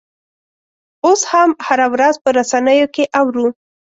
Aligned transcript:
اوس 1.05 1.21
هم 1.31 1.49
هره 1.65 1.87
ورځ 1.93 2.15
په 2.23 2.29
رسنیو 2.37 2.87
کې 2.95 3.03
اورو. 3.19 3.47